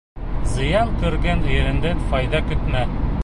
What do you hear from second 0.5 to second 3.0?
Зыян күргән ереңдән файҙа көтмә.